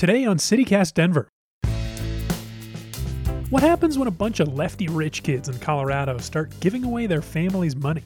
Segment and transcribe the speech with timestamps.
[0.00, 1.28] Today on CityCast Denver.
[3.50, 7.20] What happens when a bunch of lefty rich kids in Colorado start giving away their
[7.20, 8.04] family's money?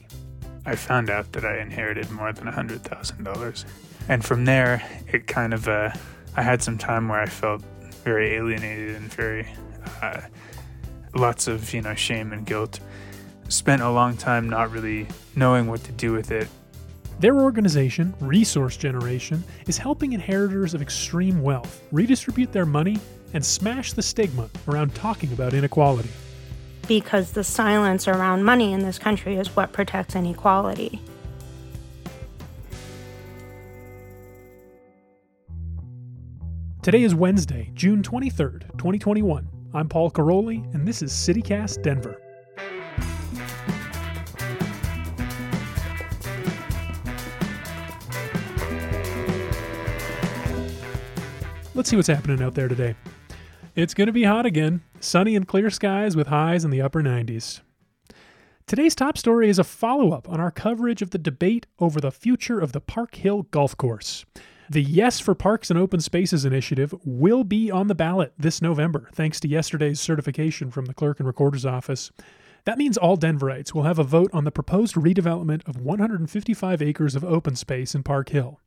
[0.65, 3.65] I found out that I inherited more than $100,000.
[4.09, 5.91] And from there, it kind of, uh,
[6.35, 7.63] I had some time where I felt
[8.03, 9.47] very alienated and very,
[10.01, 10.19] uh,
[11.15, 12.81] lots of, you know, shame and guilt.
[13.47, 16.49] Spent a long time not really knowing what to do with it.
[17.19, 22.99] Their organization, Resource Generation, is helping inheritors of extreme wealth redistribute their money
[23.33, 26.09] and smash the stigma around talking about inequality.
[26.87, 31.01] Because the silence around money in this country is what protects inequality.
[36.83, 39.47] Today is Wednesday, June 23rd, 2021.
[39.73, 42.21] I'm Paul Karolyi, and this is CityCast Denver.
[51.75, 52.95] Let's see what's happening out there today.
[53.75, 57.03] It's going to be hot again, sunny and clear skies with highs in the upper
[57.03, 57.59] 90s.
[58.65, 62.13] Today's top story is a follow up on our coverage of the debate over the
[62.13, 64.25] future of the Park Hill Golf Course.
[64.69, 69.09] The Yes for Parks and Open Spaces initiative will be on the ballot this November,
[69.13, 72.09] thanks to yesterday's certification from the Clerk and Recorder's Office.
[72.63, 77.15] That means all Denverites will have a vote on the proposed redevelopment of 155 acres
[77.15, 78.61] of open space in Park Hill.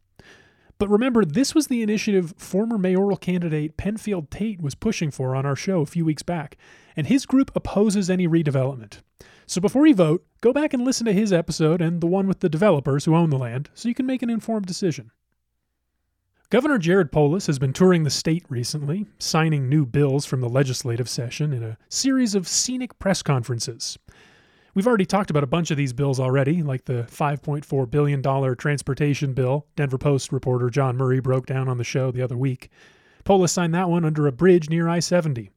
[0.79, 5.45] But remember, this was the initiative former mayoral candidate Penfield Tate was pushing for on
[5.45, 6.57] our show a few weeks back,
[6.97, 9.01] and his group opposes any redevelopment.
[9.47, 12.41] So before you vote, go back and listen to his episode and the one with
[12.41, 15.11] the developers who own the land so you can make an informed decision.
[16.51, 21.09] Governor Jared Polis has been touring the state recently, signing new bills from the legislative
[21.09, 23.99] session in a series of scenic press conferences.
[24.75, 29.33] We've already talked about a bunch of these bills already, like the $5.4 billion transportation
[29.33, 32.71] bill Denver Post reporter Jon Murray broke down on the show the other week.
[33.25, 35.51] Polis signed that one under a bridge near I 70.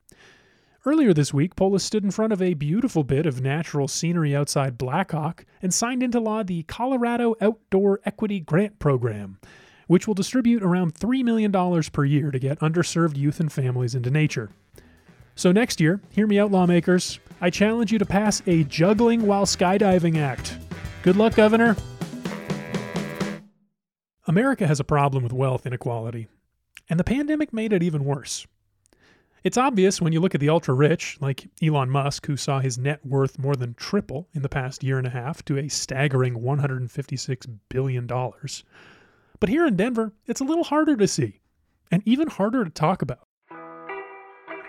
[0.84, 4.80] Earlier this week, Polis stood in front of a beautiful bit of natural scenery outside
[4.80, 9.38] Black Hawk and signed into law the Colorado Outdoor Equity Grant Program,
[9.86, 11.52] which will distribute around $3 million
[11.92, 14.50] per year to get underserved youth and families into nature.
[15.36, 17.20] So next year, hear me out, lawmakers.
[17.44, 20.60] I challenge you to pass a juggling while skydiving act.
[21.02, 21.76] Good luck, Governor.
[24.28, 26.28] America has a problem with wealth inequality,
[26.88, 28.46] and the pandemic made it even worse.
[29.44, 32.78] It's obvious when you look at the ultra rich, like Elon Musk, who saw his
[32.78, 36.36] net worth more than triple in the past year and a half to a staggering
[36.36, 38.06] $156 billion.
[38.06, 41.40] But here in Denver, it's a little harder to see,
[41.90, 43.28] and even harder to talk about.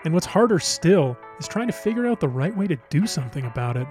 [0.03, 3.45] And what's harder still is trying to figure out the right way to do something
[3.45, 3.87] about it.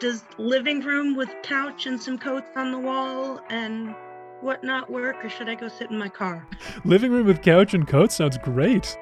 [0.00, 3.94] Does living room with couch and some coats on the wall and
[4.40, 6.46] whatnot work, or should I go sit in my car?
[6.84, 8.98] Living room with couch and coats sounds great.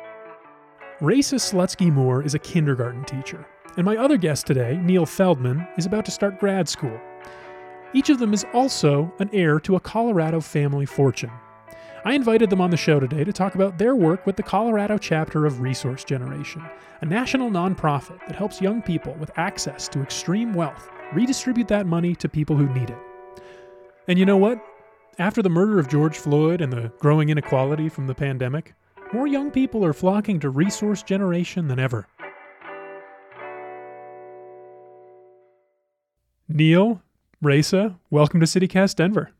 [1.00, 3.44] Raisa Slutsky Moore is a kindergarten teacher,
[3.76, 7.00] and my other guest today, Neil Feldman, is about to start grad school.
[7.92, 11.30] Each of them is also an heir to a Colorado family fortune.
[12.06, 14.98] I invited them on the show today to talk about their work with the Colorado
[14.98, 16.62] chapter of Resource Generation,
[17.00, 22.14] a national nonprofit that helps young people with access to extreme wealth redistribute that money
[22.16, 22.98] to people who need it.
[24.06, 24.62] And you know what?
[25.18, 28.74] After the murder of George Floyd and the growing inequality from the pandemic,
[29.14, 32.06] more young people are flocking to Resource Generation than ever.
[36.48, 37.00] Neil,
[37.40, 39.30] Raisa, welcome to CityCast Denver.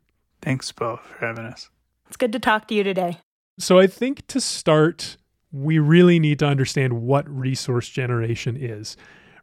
[0.41, 1.69] Thanks, Bo, for having us.
[2.09, 3.19] It's good to talk to you today.
[3.59, 5.17] So, I think to start,
[5.53, 8.97] we really need to understand what resource generation is.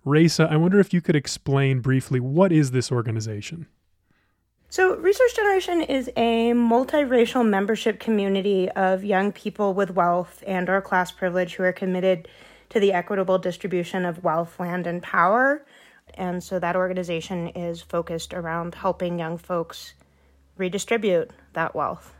[0.04, 3.68] Raisa, I wonder if you could explain briefly what is this organization?
[4.70, 10.82] So, Resource Generation is a multiracial membership community of young people with wealth and or
[10.82, 12.30] class privilege who are committed
[12.70, 15.66] to the equitable distribution of wealth, land, and power.
[16.14, 19.94] And so that organization is focused around helping young folks
[20.58, 22.14] redistribute that wealth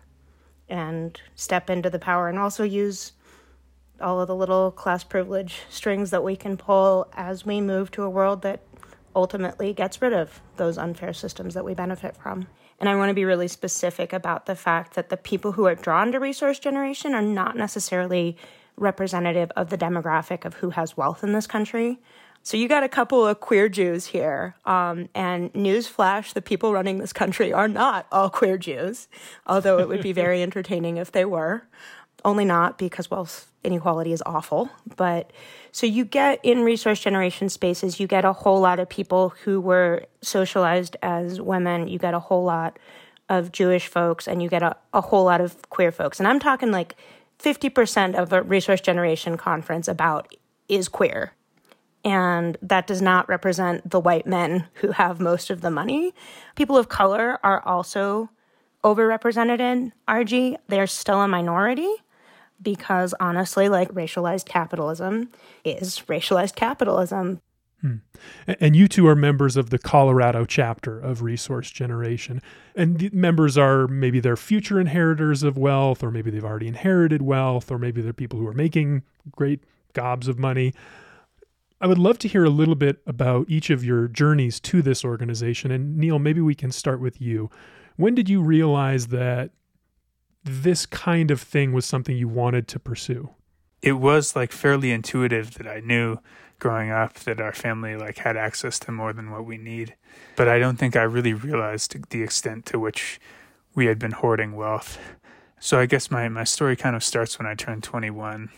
[0.72, 3.12] and step into the power and also use
[4.00, 8.04] all of the little class privilege strings that we can pull as we move to
[8.04, 8.62] a world that
[9.16, 12.48] ultimately gets rid of those unfair systems that we benefit from.
[12.80, 15.76] And I want to be really specific about the fact that the people who are
[15.76, 18.38] drawn to resource generation are not necessarily
[18.78, 22.00] representative of the demographic of who has wealth in this country.
[22.44, 24.56] So you got a couple of queer Jews here.
[24.66, 29.08] Um, and newsflash, the people running this country are not all queer Jews,
[29.46, 31.64] although it would be very entertaining if they were.
[32.24, 34.70] Only not because wealth inequality is awful.
[34.96, 35.32] But
[35.72, 39.60] so you get in resource generation spaces, you get a whole lot of people who
[39.60, 41.88] were socialized as women.
[41.88, 42.78] You get a whole lot
[43.30, 46.20] of Jewish folks and you get a, a whole lot of queer folks.
[46.20, 46.96] And I'm talking like
[47.40, 50.36] 50% of a resource generation conference about
[50.68, 51.34] is queer.
[52.04, 56.14] And that does not represent the white men who have most of the money.
[56.56, 58.30] People of color are also
[58.84, 60.56] overrepresented in RG.
[60.68, 61.94] They're still a minority
[62.62, 65.30] because honestly, like racialized capitalism
[65.64, 67.42] is racialized capitalism.
[67.82, 67.96] Hmm.
[68.48, 72.42] And you two are members of the Colorado chapter of Resource Generation.
[72.76, 77.72] And members are maybe they're future inheritors of wealth, or maybe they've already inherited wealth,
[77.72, 79.02] or maybe they're people who are making
[79.32, 79.64] great
[79.94, 80.74] gobs of money.
[81.82, 85.04] I would love to hear a little bit about each of your journeys to this
[85.04, 85.72] organization.
[85.72, 87.50] And Neil, maybe we can start with you.
[87.96, 89.50] When did you realize that
[90.44, 93.32] this kind of thing was something you wanted to pursue?
[93.82, 96.20] It was like fairly intuitive that I knew
[96.60, 99.96] growing up that our family like had access to more than what we need.
[100.36, 103.20] But I don't think I really realized the extent to which
[103.74, 105.00] we had been hoarding wealth.
[105.60, 108.50] So I guess my, my story kind of starts when I turned 21,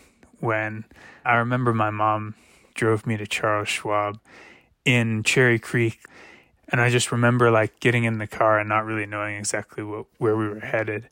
[0.42, 0.84] when
[1.24, 2.36] I remember my mom
[2.74, 4.20] drove me to Charles Schwab
[4.86, 6.00] in Cherry Creek.
[6.70, 10.06] And I just remember like getting in the car and not really knowing exactly what,
[10.18, 11.10] where we were headed.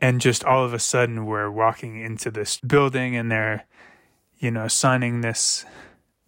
[0.00, 3.64] And just all of a sudden, we're walking into this building and they're,
[4.38, 5.64] you know, signing this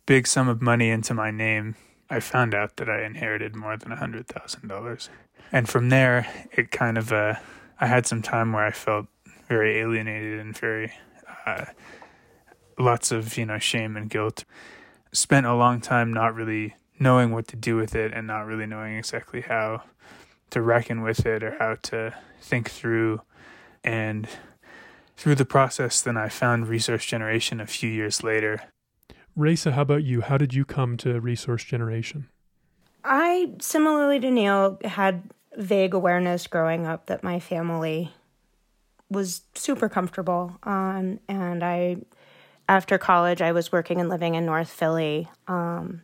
[0.06, 1.74] big sum of money into my name.
[2.08, 5.08] I found out that I inherited more than a $100,000.
[5.52, 7.34] And from there, it kind of, uh,
[7.80, 9.06] I had some time where I felt
[9.48, 10.92] very alienated and very,
[11.44, 11.66] uh,
[12.78, 14.44] lots of, you know, shame and guilt.
[15.12, 18.66] Spent a long time not really knowing what to do with it and not really
[18.66, 19.82] knowing exactly how
[20.50, 23.20] to reckon with it or how to think through
[23.84, 24.28] and
[25.16, 28.62] through the process, then I found Resource Generation a few years later.
[29.34, 30.20] Raisa, how about you?
[30.20, 32.28] How did you come to Resource Generation?
[33.04, 35.22] I, similarly to Neil, had
[35.56, 38.12] vague awareness growing up that my family
[39.08, 40.58] was super comfortable.
[40.64, 41.98] Um, and I,
[42.68, 46.02] after college, I was working and living in North Philly um,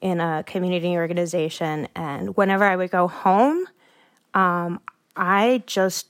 [0.00, 1.88] in a community organization.
[1.94, 3.66] And whenever I would go home,
[4.34, 4.80] um,
[5.16, 6.08] I just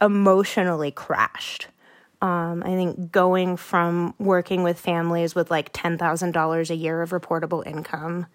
[0.00, 1.68] emotionally crashed.
[2.22, 7.66] Um, I think going from working with families with like $10,000 a year of reportable
[7.66, 8.26] income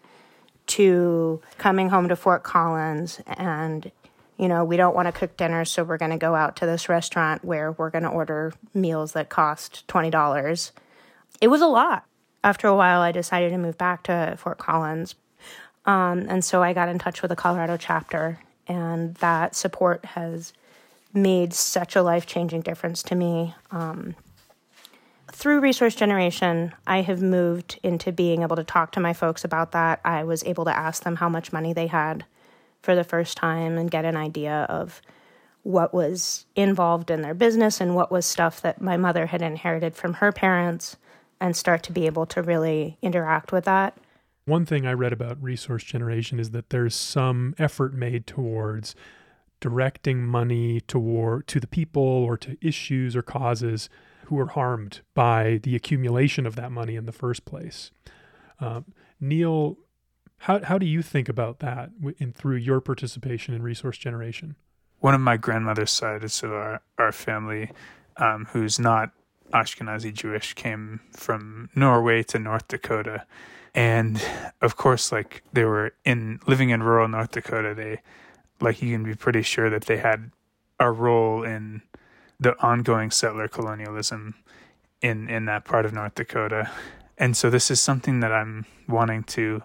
[0.68, 3.92] to coming home to Fort Collins and,
[4.38, 6.66] you know, we don't want to cook dinner, so we're going to go out to
[6.66, 10.72] this restaurant where we're going to order meals that cost $20.
[11.42, 12.06] It was a lot.
[12.44, 15.16] After a while, I decided to move back to Fort Collins.
[15.86, 20.52] Um, and so I got in touch with the Colorado chapter, and that support has
[21.14, 23.56] made such a life changing difference to me.
[23.72, 24.16] Um,
[25.32, 29.72] through resource generation, I have moved into being able to talk to my folks about
[29.72, 30.02] that.
[30.04, 32.26] I was able to ask them how much money they had
[32.86, 35.02] for the first time and get an idea of
[35.64, 39.96] what was involved in their business and what was stuff that my mother had inherited
[39.96, 40.96] from her parents
[41.42, 43.98] and start to be able to really interact with that.
[44.46, 48.96] One thing I read about resource generation is that there's some effort made towards
[49.60, 53.90] directing money toward to the people or to issues or causes
[54.26, 57.90] who are harmed by the accumulation of that money in the first place.
[58.60, 58.86] Um,
[59.20, 59.80] Neil,
[60.46, 61.90] how how do you think about that
[62.20, 64.56] in through your participation in resource generation?
[65.00, 67.72] One of my grandmother's side of our our family,
[68.18, 69.10] um, who's not
[69.52, 73.26] Ashkenazi Jewish, came from Norway to North Dakota,
[73.74, 74.22] and
[74.62, 78.02] of course, like they were in living in rural North Dakota, they
[78.62, 80.30] like you can be pretty sure that they had
[80.80, 81.82] a role in
[82.40, 84.36] the ongoing settler colonialism
[85.02, 86.70] in in that part of North Dakota.
[87.18, 89.64] And so this is something that I'm wanting to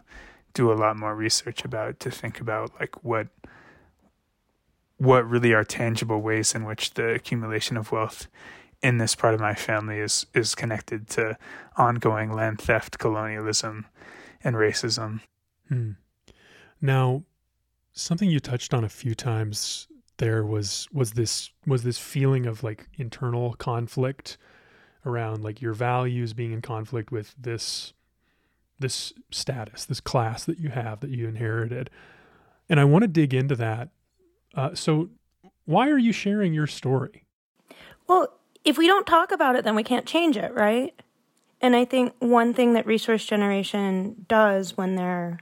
[0.55, 3.29] do a lot more research about to think about like what
[4.99, 8.29] what really are tangible ways in which the accumulation of wealth
[8.83, 11.37] in this part of my family is is connected to
[11.77, 13.87] ongoing land theft, colonialism,
[14.43, 15.21] and racism.
[15.69, 15.93] Hmm.
[16.81, 17.25] Now,
[17.93, 19.89] something you touched on a few times
[20.19, 24.37] there was was this was this feeling of like internal conflict
[25.07, 27.95] around like your values being in conflict with this
[28.81, 31.91] this status this class that you have that you inherited.
[32.69, 33.91] And i want to dig into that.
[34.55, 35.11] Uh, so
[35.65, 37.25] why are you sharing your story?
[38.07, 38.29] Well
[38.65, 40.95] if we don't talk about it then we can't change it right?
[41.61, 45.41] And i think one thing that resource generation does when they're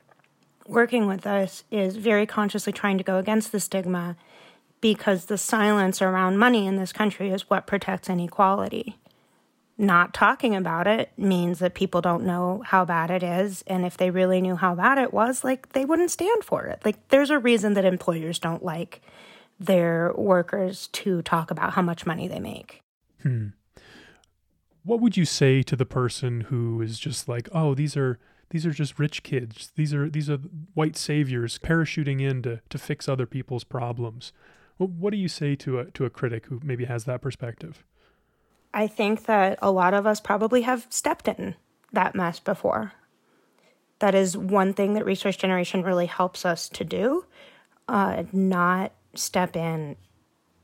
[0.66, 4.16] working with us is very consciously trying to go against the stigma
[4.80, 8.97] because the silence around money in this country is what protects inequality.
[9.80, 13.62] Not talking about it means that people don't know how bad it is.
[13.68, 16.82] And if they really knew how bad it was, like they wouldn't stand for it.
[16.85, 19.00] Like there's a reason that employers don't like
[19.61, 22.80] their workers to talk about how much money they make.
[23.23, 23.49] Hmm.
[24.85, 28.18] what would you say to the person who is just like, oh, these are
[28.50, 29.73] these are just rich kids.
[29.76, 30.38] These are these are
[30.75, 34.32] white saviors parachuting in to, to fix other people's problems.
[34.78, 37.85] Well, what do you say to a to a critic who maybe has that perspective?
[38.72, 41.54] I think that a lot of us probably have stepped in
[41.92, 42.92] that mess before.
[43.98, 47.25] That is one thing that Resource Generation really helps us to do,
[47.88, 49.96] uh, not step in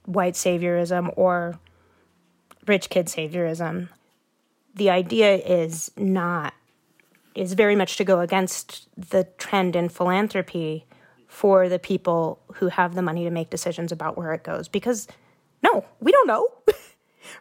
[0.05, 1.59] white saviorism or
[2.67, 3.89] rich kid saviorism.
[4.75, 6.55] The idea is not
[7.35, 10.87] is very much to go against the trend in philanthropy
[11.27, 15.09] for the people who have the money to make decisions about where it goes because
[15.63, 16.49] no, we don't know.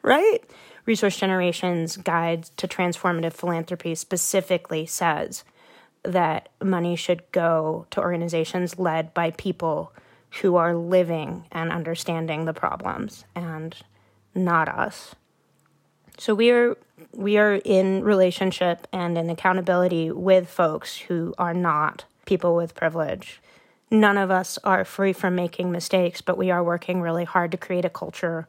[0.02, 0.40] right?
[0.86, 5.44] Resource Generation's Guide to Transformative Philanthropy specifically says
[6.04, 9.94] that money should go to organizations led by people
[10.42, 13.76] who are living and understanding the problems and
[14.36, 15.16] not us.
[16.18, 16.78] So we are
[17.12, 23.42] we are in relationship and in accountability with folks who are not people with privilege.
[23.90, 27.58] None of us are free from making mistakes, but we are working really hard to
[27.58, 28.48] create a culture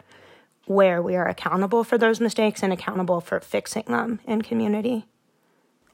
[0.66, 5.06] where we are accountable for those mistakes and accountable for fixing them in community.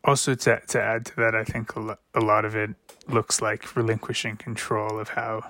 [0.05, 2.71] Also, to, to add to that, I think a, lot of it
[3.07, 5.43] looks like relinquishing control of how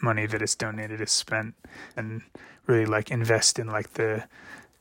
[0.00, 1.54] money that is donated is spent
[1.96, 2.22] and
[2.66, 4.24] really like invest in like the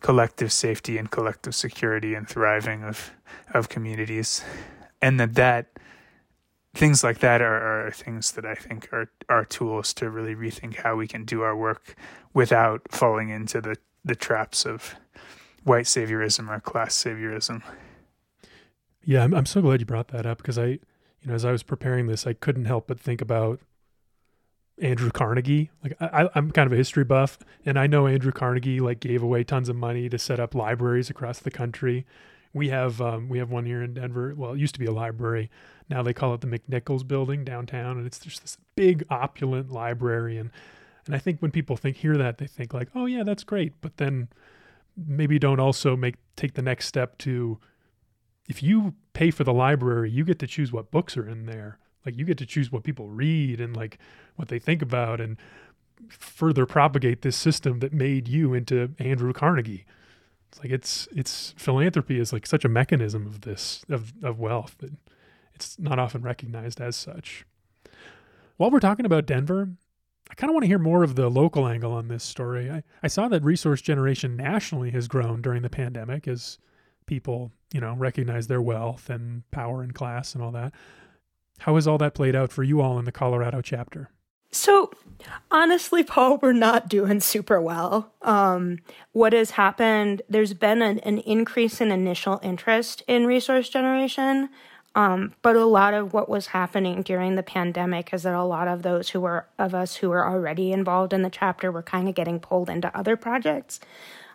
[0.02, 3.12] collective safety and collective security and thriving of
[3.54, 4.44] of communities
[5.02, 5.68] and that that
[6.76, 10.76] things like that are, are things that I think are are tools to really rethink
[10.78, 11.96] how we can do our work
[12.34, 14.96] without falling into the the traps of
[15.64, 17.64] white saviorism or class saviorism.
[19.04, 20.80] Yeah, I'm I'm so glad you brought that up because I, you
[21.26, 23.60] know, as I was preparing this, I couldn't help but think about
[24.82, 25.72] Andrew Carnegie.
[25.84, 29.24] Like I, I'm kind of a history buff, and I know Andrew Carnegie like gave
[29.24, 32.06] away tons of money to set up libraries across the country.
[32.56, 34.34] We have um, we have one here in Denver.
[34.36, 35.52] Well, it used to be a library.
[35.90, 40.38] Now they call it the McNichols Building downtown, and it's just this big opulent library.
[40.38, 40.50] And
[41.06, 43.74] and I think when people think hear that, they think like, oh yeah, that's great.
[43.82, 44.30] But then
[44.98, 47.60] maybe don't also make take the next step to
[48.48, 51.80] if you pay for the library, you get to choose what books are in there
[52.06, 53.98] like you get to choose what people read and like
[54.36, 55.38] what they think about and
[56.10, 59.86] further propagate this system that made you into Andrew Carnegie.
[60.56, 64.78] It's like it's it's philanthropy is like such a mechanism of this of of wealth
[64.80, 64.94] that
[65.54, 67.46] it's not often recognized as such.
[68.56, 69.70] While we're talking about Denver,
[70.32, 72.72] I kind of want to hear more of the local angle on this story.
[72.72, 76.58] I, I saw that resource generation nationally has grown during the pandemic as
[77.06, 80.74] people, you know, recognize their wealth and power and class and all that.
[81.60, 84.10] How has all that played out for you all in the Colorado chapter?
[84.56, 84.90] So,
[85.52, 88.14] honestly, Paul, we're not doing super well.
[88.22, 88.80] Um,
[89.12, 94.50] what has happened, there's been an, an, increase in initial interest in resource generation.
[94.96, 98.70] Um, but a lot of what was happening during the pandemic is that a lot
[98.70, 102.08] of those who were of us who were already involved in the chapter were kind
[102.08, 103.82] of getting pulled into other projects.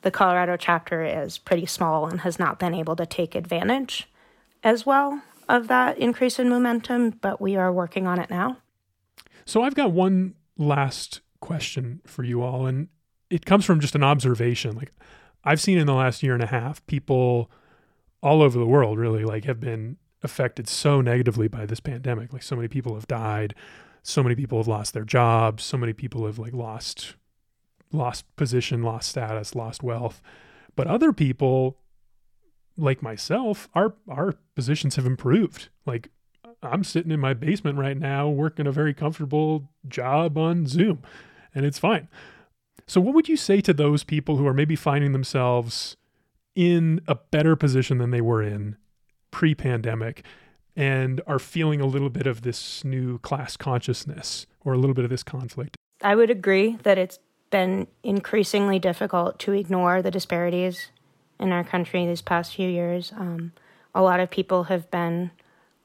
[0.03, 4.07] The Colorado chapter is pretty small and has not been able to take advantage
[4.63, 8.59] as well of that increase in momentum, but we are working on it now.
[9.45, 12.89] So I've got one last question for you all, and
[13.31, 14.77] it comes from just an observation.
[14.77, 14.93] Like
[15.45, 17.51] I've seen in the last year and a half, people
[18.23, 22.33] all over the world really like have been affected so negatively by this pandemic.
[22.33, 23.55] Like so many people have died,
[24.03, 27.17] so many people have lost their jobs, so many people have like lost
[27.93, 30.21] lost position, lost status, lost wealth.
[30.77, 31.79] But other people
[32.77, 35.69] like myself, our our positions have improved.
[35.87, 36.11] Like
[36.63, 41.03] I'm sitting in my basement right now working a very comfortable job on Zoom
[41.55, 42.09] and it's fine.
[42.87, 45.97] So what would you say to those people who are maybe finding themselves
[46.55, 48.77] in a better position than they were in
[49.31, 50.25] pre-pandemic
[50.77, 55.05] and are feeling a little bit of this new class consciousness or a little bit
[55.05, 55.77] of this conflict?
[56.03, 57.19] I would agree that it's
[57.51, 60.91] been increasingly difficult to ignore the disparities
[61.39, 63.13] in our country these past few years.
[63.17, 63.53] Um,
[63.95, 65.31] a lot of people have been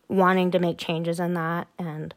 [0.08, 1.68] wanting to make changes in that.
[1.78, 2.14] And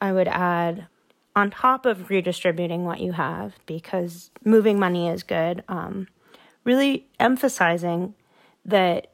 [0.00, 0.86] I would add,
[1.34, 6.08] on top of redistributing what you have, because moving money is good, um,
[6.64, 8.14] really emphasizing
[8.64, 9.12] that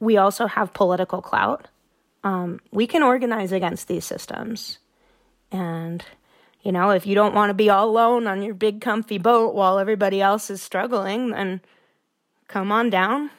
[0.00, 1.68] we also have political clout.
[2.24, 4.78] Um, we can organize against these systems.
[5.50, 6.04] And,
[6.62, 9.54] you know, if you don't want to be all alone on your big comfy boat
[9.54, 11.60] while everybody else is struggling, then
[12.48, 13.30] come on down.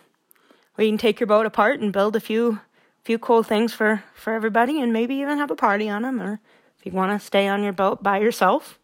[0.78, 2.60] We can take your boat apart and build a few
[3.04, 6.22] few cool things for for everybody, and maybe even have a party on them.
[6.22, 6.40] Or
[6.80, 8.80] if you want to stay on your boat by yourself,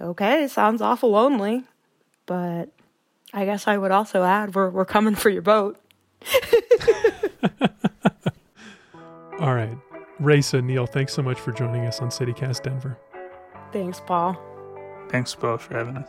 [0.00, 1.64] okay, sounds awful lonely,
[2.26, 2.70] but
[3.32, 5.78] I guess I would also add we're we're coming for your boat.
[9.40, 9.76] All right.
[10.20, 12.96] Raisa, Neil, thanks so much for joining us on CityCast Denver.
[13.72, 14.38] Thanks, Paul.
[15.08, 16.08] Thanks, Paul, for having us.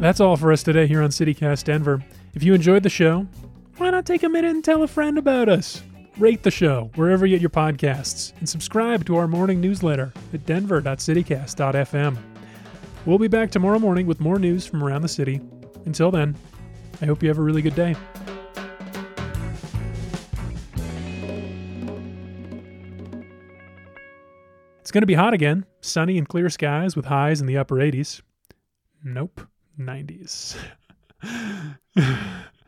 [0.00, 2.02] That's all for us today here on CityCast Denver.
[2.32, 3.26] If you enjoyed the show,
[3.76, 5.82] why not take a minute and tell a friend about us?
[6.16, 10.46] Rate the show wherever you get your podcasts and subscribe to our morning newsletter at
[10.46, 12.16] denver.citycast.fm.
[13.04, 15.38] We'll be back tomorrow morning with more news from around the city.
[15.84, 16.34] Until then,
[17.02, 17.94] I hope you have a really good day.
[24.80, 27.76] It's going to be hot again, sunny and clear skies with highs in the upper
[27.76, 28.22] 80s.
[29.04, 29.42] Nope,
[29.80, 30.56] 90s.